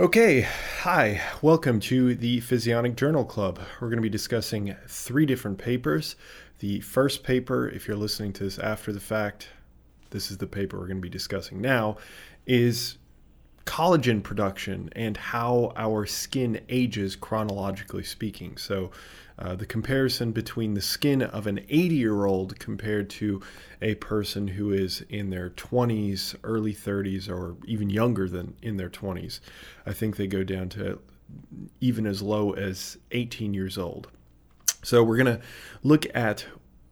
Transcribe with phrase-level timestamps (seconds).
[0.00, 0.40] Okay,
[0.80, 3.60] hi, welcome to the Physionic Journal Club.
[3.80, 6.16] We're going to be discussing three different papers.
[6.58, 9.50] The first paper, if you're listening to this after the fact,
[10.10, 11.98] this is the paper we're going to be discussing now,
[12.44, 12.98] is
[13.64, 18.56] collagen production and how our skin ages chronologically speaking.
[18.56, 18.90] So,
[19.36, 23.42] uh, the comparison between the skin of an 80 year old compared to
[23.82, 28.90] a person who is in their 20s, early 30s, or even younger than in their
[28.90, 29.40] 20s.
[29.86, 31.00] I think they go down to
[31.80, 34.08] even as low as 18 years old.
[34.82, 35.40] So, we're going to
[35.82, 36.46] look at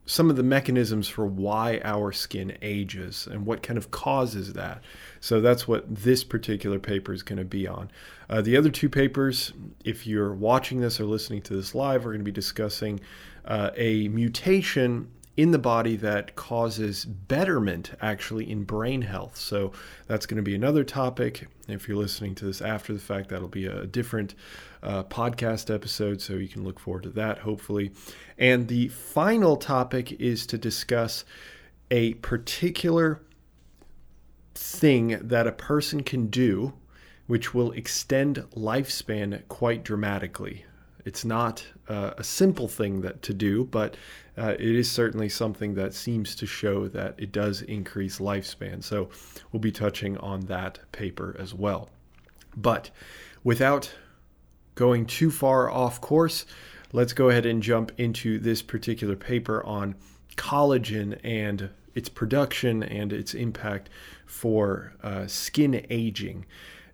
[0.04, 4.82] some of the mechanisms for why our skin ages and what kind of causes that.
[5.20, 7.90] So that's what this particular paper is going to be on.
[8.28, 9.52] Uh, the other two papers,
[9.84, 13.00] if you're watching this or listening to this live, we're going to be discussing
[13.44, 19.36] uh, a mutation in the body that causes betterment actually in brain health.
[19.36, 19.72] So
[20.06, 21.48] that's going to be another topic.
[21.68, 24.34] If you're listening to this after the fact, that'll be a different
[24.82, 26.20] uh, podcast episode.
[26.20, 27.92] So you can look forward to that, hopefully.
[28.36, 31.24] And the final topic is to discuss
[31.90, 33.22] a particular
[34.54, 36.74] thing that a person can do
[37.26, 40.66] which will extend lifespan quite dramatically.
[41.04, 43.96] It's not uh, a simple thing that to do, but
[44.38, 48.82] uh, it is certainly something that seems to show that it does increase lifespan.
[48.82, 49.10] So
[49.50, 51.90] we'll be touching on that paper as well.
[52.56, 52.90] But
[53.42, 53.92] without
[54.74, 56.46] going too far off course,
[56.92, 59.96] let's go ahead and jump into this particular paper on
[60.36, 63.90] collagen and its production and its impact
[64.24, 66.46] for uh, skin aging.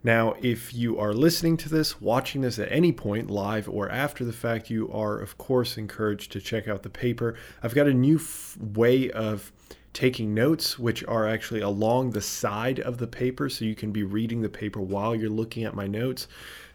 [0.04, 4.24] Now, if you are listening to this, watching this at any point, live or after
[4.24, 7.34] the fact, you are, of course, encouraged to check out the paper.
[7.62, 9.52] I've got a new f- way of
[9.92, 14.04] taking notes, which are actually along the side of the paper, so you can be
[14.04, 16.28] reading the paper while you're looking at my notes.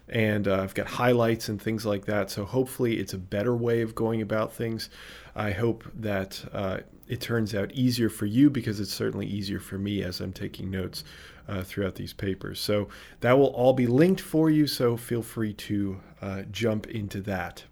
[0.06, 2.30] And uh, I've got highlights and things like that.
[2.30, 4.90] So hopefully, it's a better way of going about things.
[5.36, 6.78] I hope that uh,
[7.08, 10.70] it turns out easier for you because it's certainly easier for me as I'm taking
[10.70, 11.04] notes
[11.48, 12.60] uh, throughout these papers.
[12.60, 12.88] So
[13.20, 17.64] that will all be linked for you, so feel free to uh, jump into that.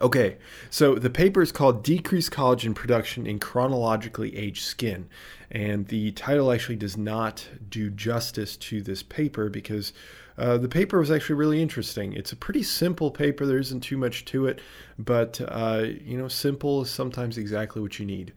[0.00, 0.36] Okay,
[0.68, 5.08] so the paper is called Decreased Collagen Production in Chronologically Aged Skin.
[5.50, 9.94] And the title actually does not do justice to this paper because
[10.38, 12.12] uh, the paper was actually really interesting.
[12.12, 14.60] It's a pretty simple paper, there isn't too much to it,
[14.98, 18.32] but uh, you know, simple is sometimes exactly what you need.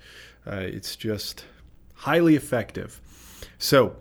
[0.48, 1.46] Uh, it's just
[1.94, 3.02] highly effective.
[3.58, 3.96] So,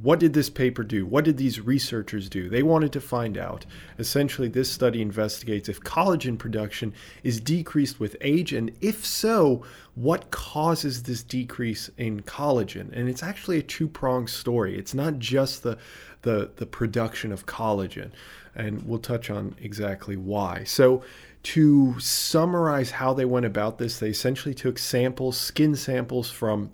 [0.00, 1.04] what did this paper do?
[1.04, 2.48] What did these researchers do?
[2.48, 3.66] They wanted to find out.
[3.98, 6.94] Essentially, this study investigates if collagen production
[7.24, 9.64] is decreased with age, and if so,
[9.96, 12.92] what causes this decrease in collagen?
[12.92, 14.78] And it's actually a two pronged story.
[14.78, 15.76] It's not just the,
[16.22, 18.12] the, the production of collagen,
[18.54, 20.62] and we'll touch on exactly why.
[20.62, 21.02] So,
[21.44, 26.72] to summarize how they went about this, they essentially took samples, skin samples from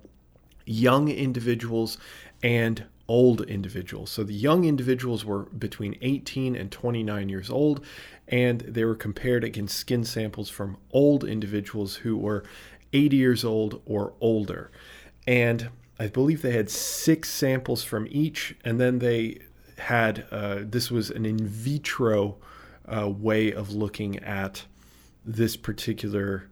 [0.65, 1.97] young individuals
[2.43, 4.09] and old individuals.
[4.09, 7.85] So the young individuals were between 18 and 29 years old,
[8.27, 12.43] and they were compared against skin samples from old individuals who were
[12.93, 14.71] 80 years old or older.
[15.27, 19.39] And I believe they had six samples from each, and then they
[19.77, 22.37] had uh, this was an in vitro
[22.85, 24.65] uh, way of looking at
[25.25, 26.49] this particular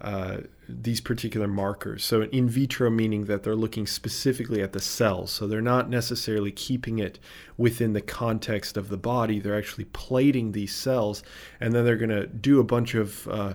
[0.00, 0.38] uh,
[0.68, 2.04] these particular markers.
[2.04, 5.30] So, in vitro meaning that they're looking specifically at the cells.
[5.30, 7.18] So, they're not necessarily keeping it
[7.56, 9.40] within the context of the body.
[9.40, 11.22] They're actually plating these cells,
[11.60, 13.54] and then they're going to do a bunch of uh,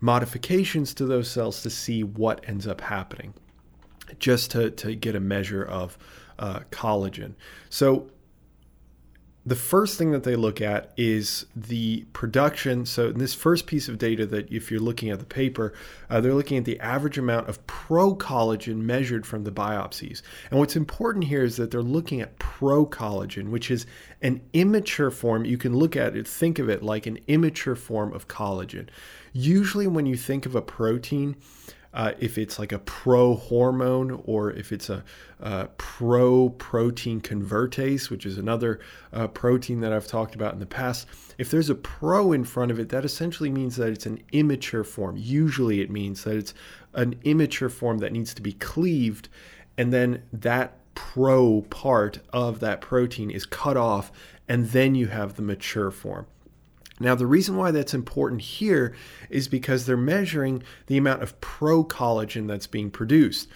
[0.00, 3.34] modifications to those cells to see what ends up happening,
[4.18, 5.96] just to, to get a measure of
[6.38, 7.34] uh, collagen.
[7.70, 8.10] So,
[9.48, 12.84] the first thing that they look at is the production.
[12.84, 15.72] So, in this first piece of data, that if you're looking at the paper,
[16.10, 20.20] uh, they're looking at the average amount of procollagen measured from the biopsies.
[20.50, 23.86] And what's important here is that they're looking at procollagen, which is
[24.20, 25.46] an immature form.
[25.46, 28.88] You can look at it, think of it like an immature form of collagen.
[29.32, 31.36] Usually, when you think of a protein,
[31.94, 35.02] uh, if it's like a pro hormone or if it's a,
[35.40, 38.80] a pro protein convertase, which is another
[39.12, 41.06] uh, protein that I've talked about in the past.
[41.38, 44.84] If there's a pro in front of it, that essentially means that it's an immature
[44.84, 45.16] form.
[45.16, 46.54] Usually it means that it's
[46.94, 49.28] an immature form that needs to be cleaved,
[49.76, 54.10] and then that pro part of that protein is cut off,
[54.48, 56.26] and then you have the mature form.
[57.00, 58.94] Now, the reason why that's important here
[59.30, 63.48] is because they're measuring the amount of pro collagen that's being produced.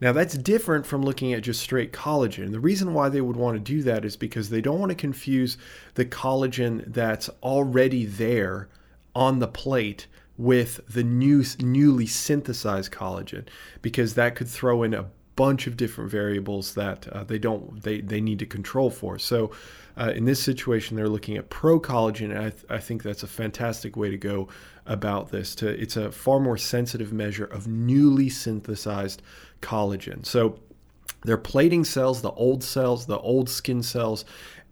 [0.00, 2.50] Now, that's different from looking at just straight collagen.
[2.50, 4.96] The reason why they would want to do that is because they don't want to
[4.96, 5.56] confuse
[5.94, 8.68] the collagen that's already there
[9.14, 10.06] on the plate
[10.36, 13.46] with the new newly synthesized collagen
[13.80, 15.06] because that could throw in a
[15.36, 19.18] bunch of different variables that uh, they don't they, they need to control for.
[19.18, 19.52] So
[19.98, 23.22] uh, in this situation, they're looking at pro collagen, and I, th- I think that's
[23.22, 24.48] a fantastic way to go
[24.84, 25.54] about this.
[25.56, 29.22] To it's a far more sensitive measure of newly synthesized
[29.62, 30.26] collagen.
[30.26, 30.58] So
[31.22, 34.24] they're plating cells, the old cells, the old skin cells,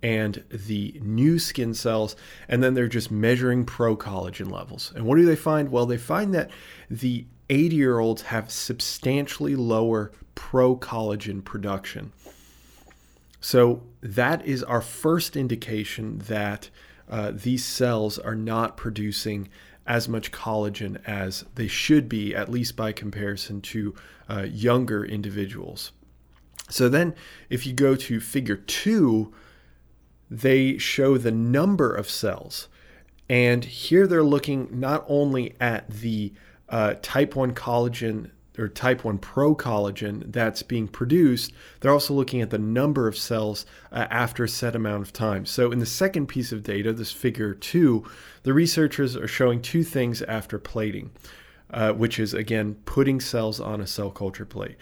[0.03, 2.17] and the new skin cells,
[2.49, 4.93] and then they're just measuring pro collagen levels.
[4.95, 5.71] And what do they find?
[5.71, 6.51] Well, they find that
[6.91, 12.13] the 80 year olds have substantially lower pro collagen production.
[13.41, 16.71] So that is our first indication that
[17.09, 19.49] uh, these cells are not producing
[19.87, 23.95] as much collagen as they should be, at least by comparison to
[24.31, 25.93] uh, younger individuals.
[26.71, 27.15] So then,
[27.51, 29.35] if you go to figure two,
[30.31, 32.69] they show the number of cells.
[33.29, 36.33] And here they're looking not only at the
[36.69, 42.41] uh, type 1 collagen or type 1 pro collagen that's being produced, they're also looking
[42.41, 45.45] at the number of cells uh, after a set amount of time.
[45.47, 48.05] So, in the second piece of data, this figure 2,
[48.43, 51.11] the researchers are showing two things after plating,
[51.71, 54.77] uh, which is again putting cells on a cell culture plate.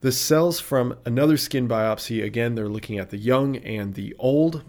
[0.00, 4.62] The cells from another skin biopsy, again, they're looking at the young and the old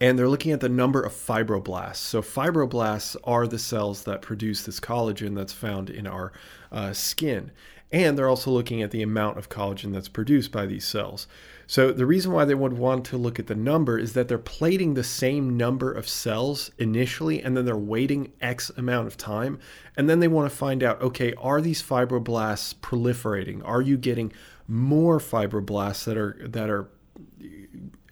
[0.00, 1.96] and they're looking at the number of fibroblasts.
[1.96, 6.32] So, fibroblasts are the cells that produce this collagen that's found in our
[6.72, 7.52] uh, skin.
[7.92, 11.26] And they're also looking at the amount of collagen that's produced by these cells.
[11.66, 14.38] So, the reason why they would want to look at the number is that they're
[14.38, 19.58] plating the same number of cells initially, and then they're waiting X amount of time.
[19.96, 23.60] And then they want to find out okay, are these fibroblasts proliferating?
[23.66, 24.32] Are you getting
[24.66, 26.88] more fibroblasts that are, that are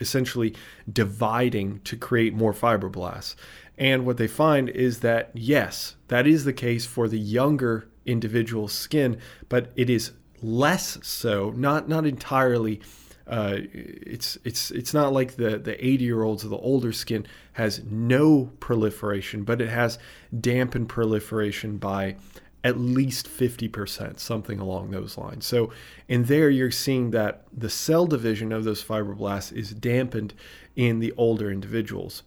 [0.00, 0.54] essentially
[0.90, 3.34] dividing to create more fibroblasts.
[3.76, 8.72] And what they find is that, yes, that is the case for the younger individual's
[8.72, 9.18] skin,
[9.48, 10.12] but it is
[10.42, 12.80] less so, not, not entirely.
[13.26, 17.26] Uh, it's it's it's not like the the 80 year olds or the older skin
[17.52, 19.98] has no proliferation, but it has
[20.40, 22.16] dampened proliferation by
[22.64, 25.46] at least 50%, something along those lines.
[25.46, 25.72] So,
[26.08, 30.34] in there, you're seeing that the cell division of those fibroblasts is dampened
[30.74, 32.22] in the older individuals.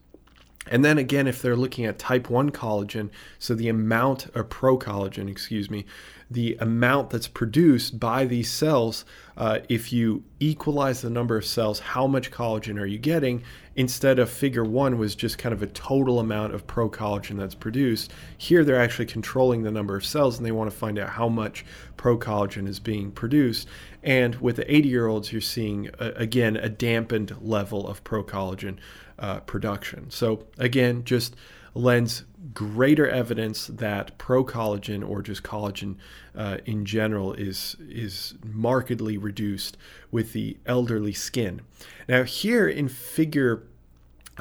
[0.67, 4.77] And then again, if they're looking at type 1 collagen, so the amount, of pro
[4.77, 5.85] collagen, excuse me,
[6.31, 9.03] the amount that's produced by these cells,
[9.35, 13.43] uh, if you equalize the number of cells, how much collagen are you getting?
[13.75, 17.55] Instead of figure one was just kind of a total amount of pro collagen that's
[17.55, 18.13] produced.
[18.37, 21.27] Here they're actually controlling the number of cells and they want to find out how
[21.27, 21.65] much
[21.97, 23.67] pro collagen is being produced.
[24.01, 28.23] And with the 80 year olds, you're seeing, uh, again, a dampened level of pro
[28.23, 28.77] collagen
[29.19, 30.09] uh, production.
[30.11, 31.35] So, again, just
[31.73, 35.95] lends greater evidence that pro collagen or just collagen
[36.35, 39.77] uh, in general is is markedly reduced
[40.11, 41.61] with the elderly skin.
[42.07, 43.63] Now here in figure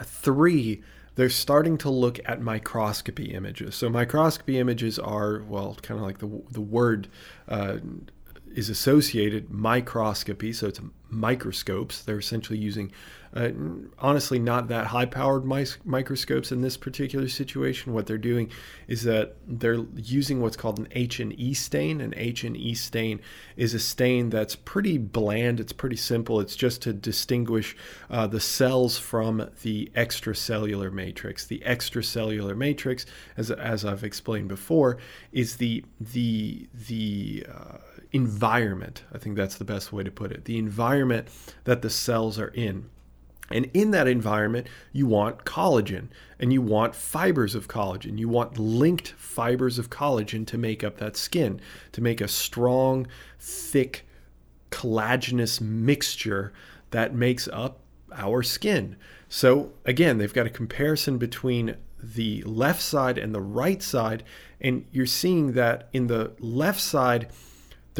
[0.02, 0.82] 3
[1.16, 3.74] they're starting to look at microscopy images.
[3.74, 7.08] So microscopy images are well kind of like the the word
[7.48, 7.78] uh,
[8.54, 10.80] is associated microscopy so it's
[11.10, 12.02] microscopes.
[12.02, 12.92] They're essentially using
[13.32, 13.50] uh,
[14.00, 15.44] honestly not that high powered
[15.84, 17.92] microscopes in this particular situation.
[17.92, 18.50] What they're doing
[18.88, 23.20] is that they're using what's called an h&e stain an h&e stain
[23.56, 25.60] is a stain that's pretty bland.
[25.60, 26.40] It's pretty simple.
[26.40, 27.76] It's just to distinguish
[28.08, 31.46] uh, the cells from the extracellular matrix.
[31.46, 34.98] The extracellular matrix as, as i've explained before
[35.32, 37.78] is the the the uh,
[38.12, 41.28] environment i think that's the best way to put it the environment
[41.64, 42.88] that the cells are in
[43.50, 48.16] and in that environment, you want collagen and you want fibers of collagen.
[48.16, 51.60] You want linked fibers of collagen to make up that skin,
[51.92, 53.08] to make a strong,
[53.40, 54.06] thick,
[54.70, 56.52] collagenous mixture
[56.92, 57.80] that makes up
[58.14, 58.96] our skin.
[59.28, 64.22] So, again, they've got a comparison between the left side and the right side,
[64.60, 67.28] and you're seeing that in the left side,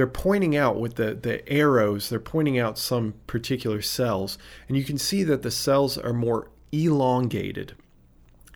[0.00, 4.82] they're pointing out with the, the arrows, they're pointing out some particular cells, and you
[4.82, 7.74] can see that the cells are more elongated.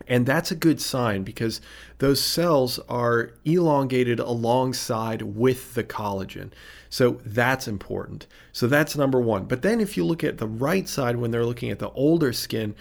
[0.07, 1.61] And that's a good sign because
[1.99, 6.49] those cells are elongated alongside with the collagen.
[6.89, 8.25] So that's important.
[8.51, 9.45] So that's number one.
[9.45, 12.33] But then if you look at the right side, when they're looking at the older
[12.33, 12.73] skin,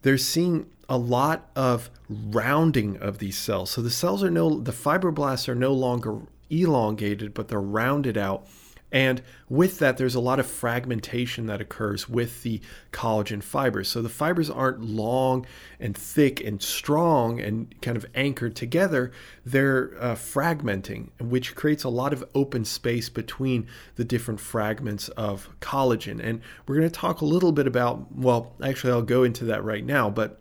[0.00, 3.68] they're seeing a lot of rounding of these cells.
[3.72, 8.46] So the cells are no, the fibroblasts are no longer elongated, but they're rounded out
[8.92, 12.60] And with that, there's a lot of fragmentation that occurs with the
[12.92, 13.88] collagen fibers.
[13.88, 15.44] So the fibers aren't long
[15.80, 19.10] and thick and strong and kind of anchored together.
[19.44, 25.48] They're uh, fragmenting, which creates a lot of open space between the different fragments of
[25.60, 26.20] collagen.
[26.22, 29.64] And we're going to talk a little bit about, well, actually, I'll go into that
[29.64, 30.40] right now, but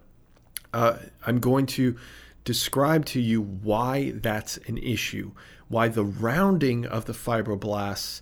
[0.72, 1.98] uh, I'm going to
[2.44, 5.32] describe to you why that's an issue,
[5.68, 8.22] why the rounding of the fibroblasts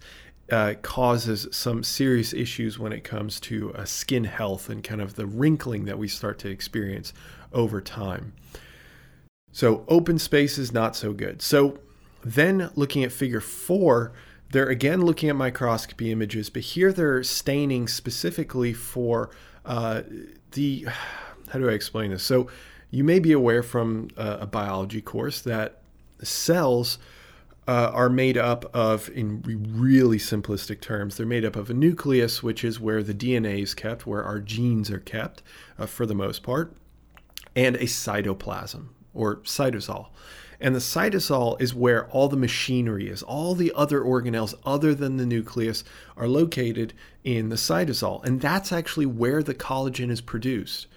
[0.51, 5.15] uh, causes some serious issues when it comes to uh, skin health and kind of
[5.15, 7.13] the wrinkling that we start to experience
[7.53, 8.33] over time.
[9.51, 11.41] So, open space is not so good.
[11.41, 11.79] So,
[12.23, 14.13] then looking at figure four,
[14.51, 19.29] they're again looking at microscopy images, but here they're staining specifically for
[19.65, 20.01] uh,
[20.51, 20.87] the.
[21.49, 22.23] How do I explain this?
[22.23, 22.49] So,
[22.89, 25.81] you may be aware from uh, a biology course that
[26.21, 26.97] cells
[27.67, 29.41] uh, are made up of, in
[29.75, 33.73] really simplistic terms, they're made up of a nucleus, which is where the DNA is
[33.73, 35.41] kept, where our genes are kept
[35.77, 36.75] uh, for the most part,
[37.55, 40.07] and a cytoplasm or cytosol.
[40.59, 43.21] And the cytosol is where all the machinery is.
[43.21, 45.83] All the other organelles, other than the nucleus,
[46.15, 46.93] are located
[47.23, 48.23] in the cytosol.
[48.23, 50.87] And that's actually where the collagen is produced.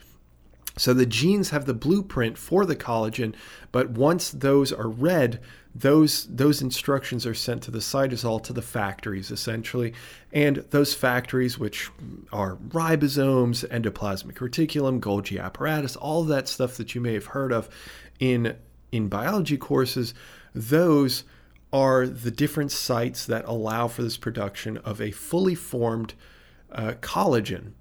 [0.78, 3.34] So the genes have the blueprint for the collagen,
[3.72, 5.40] but once those are read,
[5.78, 9.92] those those instructions are sent to the cytosol to the factories essentially,
[10.32, 11.90] and those factories, which
[12.32, 17.68] are ribosomes, endoplasmic reticulum, Golgi apparatus, all that stuff that you may have heard of
[18.18, 18.56] in
[18.90, 20.14] in biology courses,
[20.54, 21.24] those
[21.72, 26.14] are the different sites that allow for this production of a fully formed
[26.72, 27.72] uh, collagen.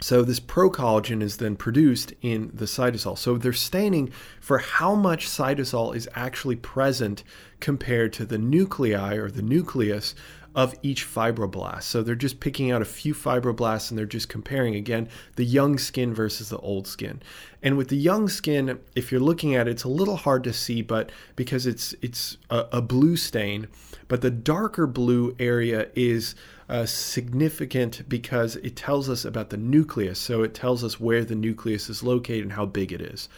[0.00, 3.18] So this procollagen is then produced in the cytosol.
[3.18, 7.22] So they're staining for how much cytosol is actually present
[7.60, 10.14] compared to the nuclei or the nucleus
[10.54, 11.84] of each fibroblast.
[11.84, 15.78] So they're just picking out a few fibroblasts and they're just comparing again the young
[15.78, 17.22] skin versus the old skin.
[17.62, 20.52] And with the young skin, if you're looking at it, it's a little hard to
[20.52, 23.68] see, but because it's it's a, a blue stain,
[24.08, 26.34] but the darker blue area is
[26.68, 30.18] uh, significant because it tells us about the nucleus.
[30.18, 33.28] So it tells us where the nucleus is located and how big it is.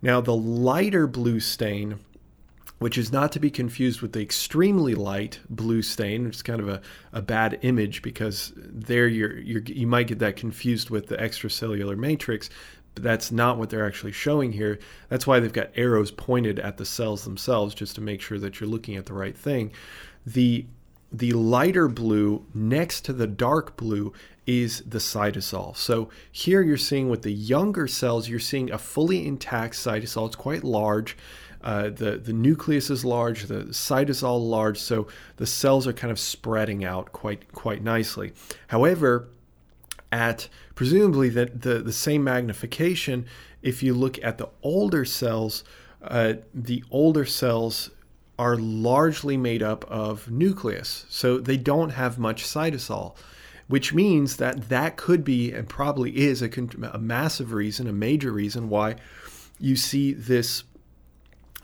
[0.00, 1.98] Now the lighter blue stain
[2.84, 6.26] which is not to be confused with the extremely light blue stain.
[6.26, 6.82] It's kind of a,
[7.14, 11.96] a bad image because there you're, you're, you might get that confused with the extracellular
[11.96, 12.50] matrix,
[12.94, 14.78] but that's not what they're actually showing here.
[15.08, 18.60] That's why they've got arrows pointed at the cells themselves just to make sure that
[18.60, 19.72] you're looking at the right thing.
[20.26, 20.66] The
[21.18, 24.12] the lighter blue next to the dark blue
[24.46, 25.76] is the cytosol.
[25.76, 30.26] So here you're seeing with the younger cells, you're seeing a fully intact cytosol.
[30.26, 31.16] It's quite large.
[31.62, 35.06] Uh, the, the nucleus is large, the cytosol large, so
[35.36, 38.32] the cells are kind of spreading out quite quite nicely.
[38.66, 39.28] However,
[40.12, 43.24] at presumably the, the, the same magnification,
[43.62, 45.64] if you look at the older cells,
[46.02, 47.90] uh, the older cells
[48.38, 53.14] are largely made up of nucleus, so they don't have much cytosol
[53.66, 56.50] which means that that could be and probably is a,
[56.92, 58.96] a, massive reason, a major reason why
[59.58, 60.64] you see this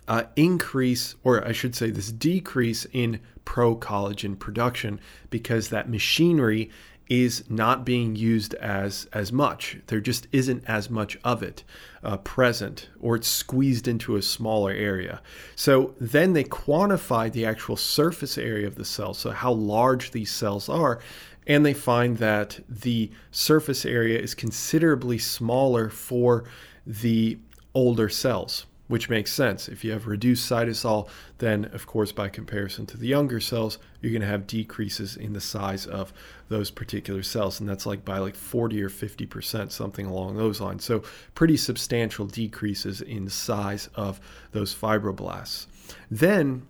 [0.09, 6.71] uh, increase, or I should say, this decrease in pro collagen production because that machinery
[7.11, 9.76] is not being used as as much.
[9.88, 11.64] There just isn't as much of it
[12.05, 15.21] uh, present, or it's squeezed into a smaller area.
[15.57, 20.31] So then they quantify the actual surface area of the cell, so how large these
[20.31, 21.00] cells are,
[21.47, 26.45] and they find that the surface area is considerably smaller for
[26.87, 27.38] the
[27.75, 29.68] older cells which makes sense.
[29.68, 34.11] If you have reduced cytosol, then of course, by comparison to the younger cells, you're
[34.11, 36.12] going to have decreases in the size of
[36.49, 37.61] those particular cells.
[37.61, 40.85] And that's like by like 40 or 50%, something along those lines.
[40.85, 41.04] So,
[41.37, 44.20] pretty substantial decreases in size of
[44.50, 45.66] those fibroblasts.
[46.11, 46.66] Then,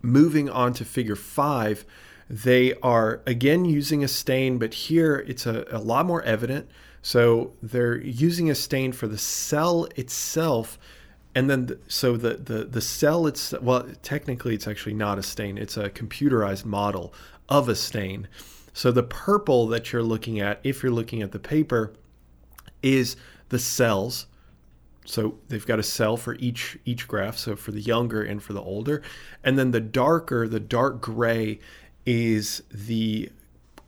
[0.00, 1.84] moving on to figure five,
[2.30, 6.70] they are again using a stain, but here it's a, a lot more evident.
[7.02, 10.78] So they're using a stain for the cell itself.
[11.34, 15.22] And then, the, so the, the, the cell, it's, well, technically it's actually not a
[15.22, 15.58] stain.
[15.58, 17.14] It's a computerized model
[17.48, 18.28] of a stain.
[18.72, 21.92] So the purple that you're looking at, if you're looking at the paper,
[22.82, 23.16] is
[23.48, 24.26] the cells.
[25.04, 28.52] So they've got a cell for each each graph, so for the younger and for
[28.52, 29.02] the older.
[29.42, 31.60] And then the darker, the dark gray
[32.04, 33.30] is the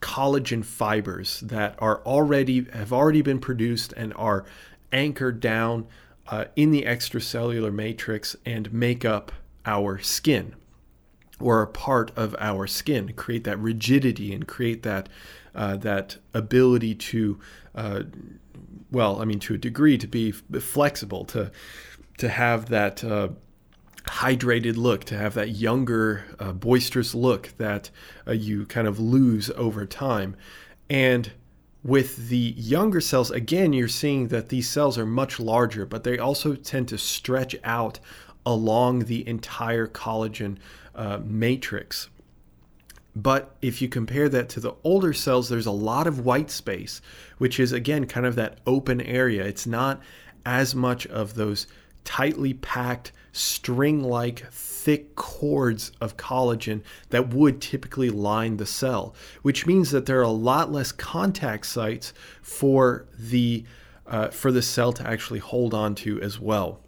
[0.00, 4.45] collagen fibers that are already have already been produced and are
[4.92, 5.87] anchored down
[6.28, 9.33] uh, in the extracellular matrix and make up
[9.66, 10.54] our skin.
[11.40, 15.09] or a part of our skin, create that rigidity and create that
[15.54, 17.38] uh, that ability to,
[17.75, 18.02] uh,
[18.92, 21.50] well, I mean, to a degree, to be flexible, to
[22.19, 23.28] to have that uh,
[24.04, 27.90] hydrated look, to have that younger, uh, boisterous look that
[28.26, 30.37] uh, you kind of lose over time,
[30.88, 31.33] and
[31.83, 36.19] with the younger cells, again, you're seeing that these cells are much larger, but they
[36.19, 37.99] also tend to stretch out
[38.45, 40.59] along the entire collagen
[40.95, 42.11] uh, matrix.
[43.16, 47.00] But if you compare that to the older cells, there's a lot of white space,
[47.38, 49.45] which is again kind of that open area.
[49.45, 50.00] It's not
[50.47, 51.66] as much of those
[52.04, 59.67] tightly packed, string like, thick cords of collagen that would typically line the cell, which
[59.67, 63.65] means that there are a lot less contact sites for the,
[64.07, 66.81] uh, for the cell to actually hold on to as well.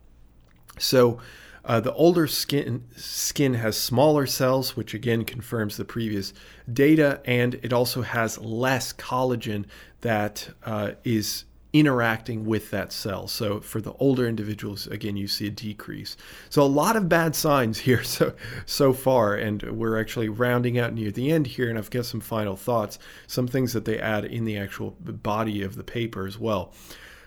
[0.79, 1.19] So,
[1.65, 6.33] uh, the older skin skin has smaller cells, which again confirms the previous
[6.73, 9.67] data, and it also has less collagen
[10.01, 13.26] that uh, is interacting with that cell.
[13.26, 16.17] So for the older individuals, again, you see a decrease.
[16.50, 18.35] So a lot of bad signs here so
[18.67, 22.21] so far, and we're actually rounding out near the end here, and I've got some
[22.21, 26.38] final thoughts, some things that they add in the actual body of the paper as
[26.38, 26.73] well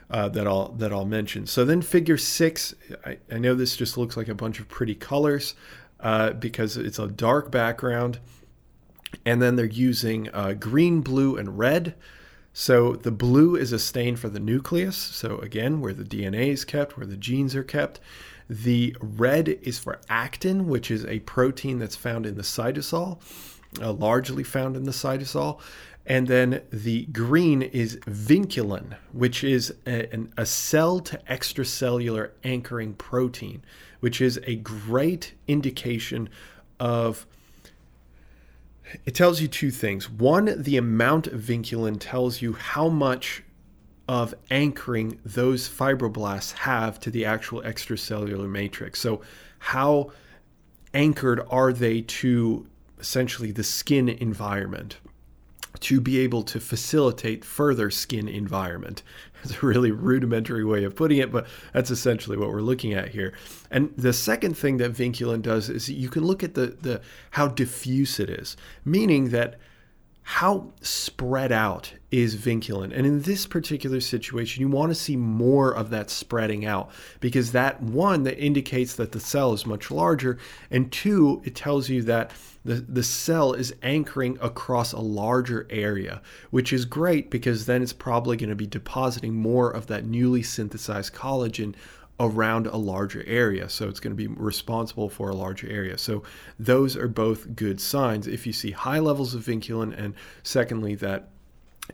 [0.09, 1.45] uh, that I'll that I'll mention.
[1.47, 2.75] So then figure six,
[3.05, 5.55] I, I, know this just looks like a bunch of pretty colors
[5.99, 8.19] uh, because it's a dark background,
[9.25, 11.95] and then they're using uh, green, blue, and red.
[12.57, 14.95] So the blue is a stain for the nucleus.
[14.95, 17.99] So again, where the DNA is kept, where the genes are kept.
[18.49, 23.19] The red is for actin, which is a protein that's found in the cytosol,
[23.81, 25.59] uh, largely found in the cytosol.
[26.05, 30.07] And then the green is vinculin, which is a,
[30.37, 33.65] a cell to extracellular anchoring protein,
[33.99, 36.29] which is a great indication
[36.79, 37.27] of.
[39.05, 40.09] It tells you two things.
[40.09, 43.43] One, the amount of vinculin tells you how much
[44.07, 48.99] of anchoring those fibroblasts have to the actual extracellular matrix.
[48.99, 49.21] So,
[49.59, 50.11] how
[50.93, 52.67] anchored are they to
[52.99, 54.97] essentially the skin environment?
[55.81, 59.03] to be able to facilitate further skin environment.
[59.45, 63.09] It's a really rudimentary way of putting it, but that's essentially what we're looking at
[63.09, 63.33] here.
[63.71, 67.47] And the second thing that vinculin does is you can look at the, the how
[67.47, 69.59] diffuse it is, meaning that
[70.27, 72.91] how spread out is vinculin.
[72.91, 77.51] And in this particular situation, you want to see more of that spreading out because
[77.51, 80.39] that one that indicates that the cell is much larger,
[80.71, 82.31] and two, it tells you that
[82.65, 87.93] the, the cell is anchoring across a larger area, which is great because then it's
[87.93, 91.75] probably going to be depositing more of that newly synthesized collagen
[92.19, 93.69] around a larger area.
[93.69, 95.97] So it's going to be responsible for a larger area.
[95.97, 96.23] So
[96.57, 101.29] those are both good signs if you see high levels of vinculin, and secondly, that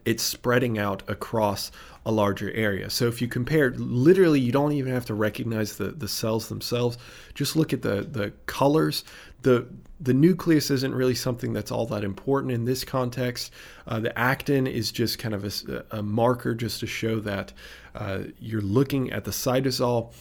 [0.06, 1.72] it's spreading out across
[2.06, 2.90] a larger area.
[2.90, 6.98] So if you compare, literally, you don't even have to recognize the, the cells themselves.
[7.34, 9.04] Just look at the, the colors.
[9.42, 9.68] The,
[10.00, 13.52] the nucleus isn't really something that's all that important in this context.
[13.88, 17.54] Uh, the actin is just kind of a, a marker just to show that
[17.96, 20.14] uh, you're looking at the cytosol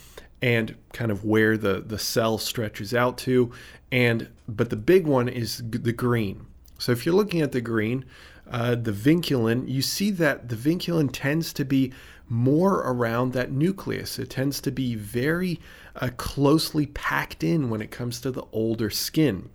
[0.42, 3.52] and kind of where the, the cell stretches out to.
[3.92, 6.46] And but the big one is the green.
[6.78, 8.06] So if you're looking at the green,
[8.50, 11.92] uh, the vinculin, you see that the vinculin tends to be
[12.28, 14.18] more around that nucleus.
[14.18, 15.60] It tends to be very
[15.96, 19.50] uh, closely packed in when it comes to the older skin.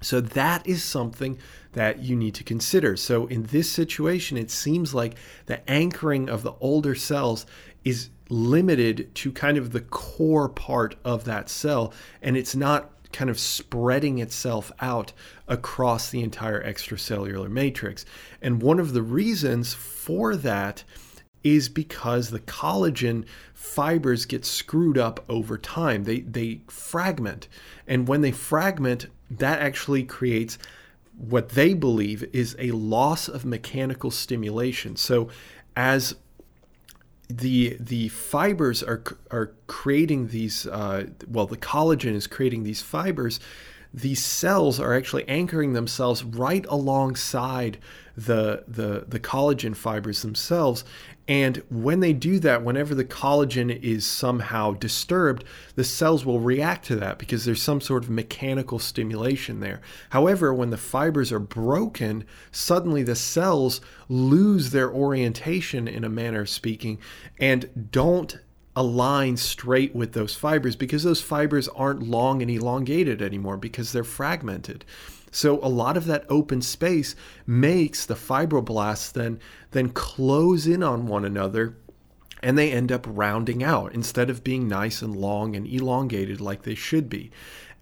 [0.00, 1.38] So that is something
[1.72, 2.96] that you need to consider.
[2.96, 5.14] So in this situation, it seems like
[5.46, 7.46] the anchoring of the older cells
[7.84, 13.30] is limited to kind of the core part of that cell, and it's not kind
[13.30, 15.12] of spreading itself out
[15.48, 18.04] across the entire extracellular matrix.
[18.40, 20.84] And one of the reasons for that
[21.44, 26.04] is because the collagen fibers get screwed up over time.
[26.04, 27.48] They they fragment.
[27.86, 30.58] And when they fragment, that actually creates
[31.16, 34.96] what they believe is a loss of mechanical stimulation.
[34.96, 35.28] So
[35.76, 36.14] as
[37.38, 43.40] the the fibers are are creating these uh, well the collagen is creating these fibers.
[43.94, 47.78] These cells are actually anchoring themselves right alongside
[48.16, 50.84] the the the collagen fibers themselves
[51.28, 55.44] and when they do that, whenever the collagen is somehow disturbed,
[55.76, 59.80] the cells will react to that because there's some sort of mechanical stimulation there.
[60.10, 66.40] However, when the fibers are broken, suddenly the cells lose their orientation, in a manner
[66.40, 66.98] of speaking,
[67.38, 68.38] and don't
[68.74, 74.02] align straight with those fibers because those fibers aren't long and elongated anymore because they're
[74.02, 74.84] fragmented.
[75.32, 77.16] So a lot of that open space
[77.46, 79.40] makes the fibroblasts then
[79.72, 81.74] then close in on one another
[82.42, 86.62] and they end up rounding out instead of being nice and long and elongated like
[86.62, 87.30] they should be.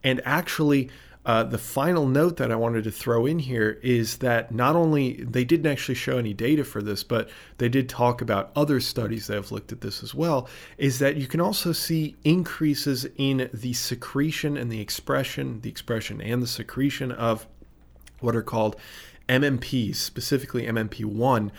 [0.04, 0.90] And actually
[1.26, 5.22] uh, the final note that I wanted to throw in here is that not only
[5.22, 7.28] they didn't actually show any data for this, but
[7.59, 10.48] they did talk about other studies that have looked at this as well.
[10.78, 16.22] Is that you can also see increases in the secretion and the expression, the expression
[16.22, 17.46] and the secretion of
[18.20, 18.76] what are called
[19.28, 21.50] MMPs, specifically MMP1.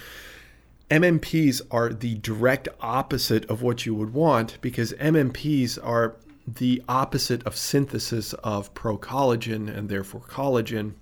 [0.89, 6.15] MMPs are the direct opposite of what you would want because MMPs are
[6.47, 10.93] the opposite of synthesis of procollagen and therefore collagen.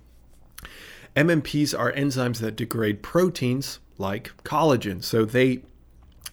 [1.16, 5.02] MMPs are enzymes that degrade proteins like collagen.
[5.02, 5.62] So they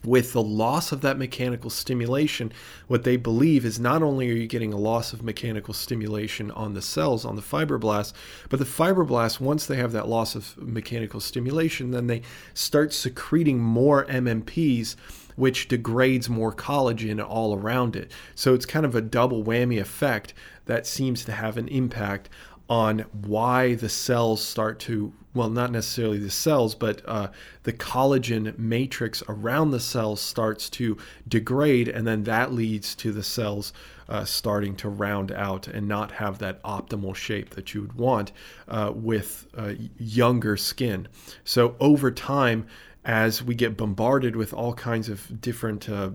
[0.04, 2.52] with the loss of that mechanical stimulation,
[2.86, 6.74] what they believe is not only are you getting a loss of mechanical stimulation on
[6.74, 8.12] the cells, on the fibroblasts,
[8.48, 12.22] but the fibroblasts, once they have that loss of mechanical stimulation, then they
[12.54, 14.94] start secreting more MMPs
[15.38, 18.10] which degrades more collagen all around it.
[18.34, 20.34] So it's kind of a double whammy effect
[20.66, 22.28] that seems to have an impact
[22.68, 27.28] on why the cells start to well not necessarily the cells but uh,
[27.62, 33.22] the collagen matrix around the cells starts to degrade and then that leads to the
[33.22, 33.72] cells
[34.08, 38.32] uh, starting to round out and not have that optimal shape that you would want
[38.66, 41.06] uh, with uh, younger skin.
[41.44, 42.66] So over time
[43.04, 46.10] as we get bombarded with all kinds of different uh,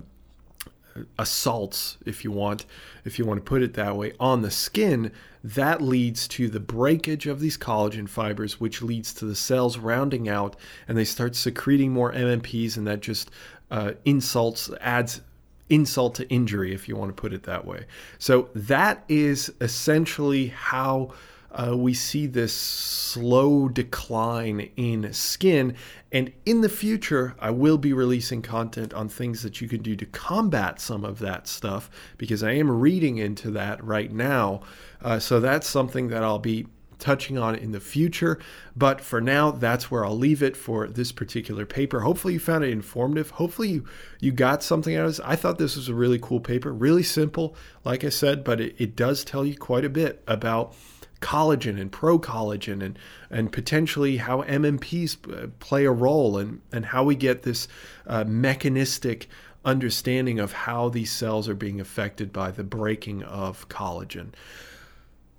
[1.18, 2.64] assaults, if you want,
[3.04, 6.60] if you want to put it that way, on the skin, that leads to the
[6.60, 10.56] breakage of these collagen fibers, which leads to the cells rounding out
[10.88, 13.30] and they start secreting more MMPs, and that just
[13.70, 15.20] uh, insults, adds
[15.68, 17.84] insult to injury, if you want to put it that way.
[18.18, 21.12] So that is essentially how
[21.54, 25.76] uh, we see this slow decline in skin.
[26.10, 29.96] And in the future, I will be releasing content on things that you can do
[29.96, 34.62] to combat some of that stuff because I am reading into that right now.
[35.02, 36.66] Uh, so that's something that I'll be
[36.98, 38.38] touching on in the future.
[38.74, 42.00] But for now, that's where I'll leave it for this particular paper.
[42.00, 43.30] Hopefully, you found it informative.
[43.30, 43.84] Hopefully, you,
[44.20, 45.20] you got something out of this.
[45.24, 48.74] I thought this was a really cool paper, really simple, like I said, but it,
[48.78, 50.74] it does tell you quite a bit about
[51.20, 52.98] collagen and pro-collagen and
[53.30, 57.68] and potentially how MMPs uh, play a role and and how we get this
[58.06, 59.28] uh, mechanistic
[59.64, 64.28] understanding of how these cells are being affected by the breaking of collagen.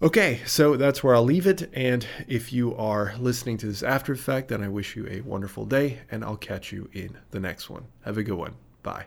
[0.02, 1.70] Okay, so that's where I'll leave it.
[1.74, 5.66] And if you are listening to this after effect, then I wish you a wonderful
[5.66, 7.86] day, and I'll catch you in the next one.
[8.04, 8.56] Have a good one.
[8.84, 9.06] Bye.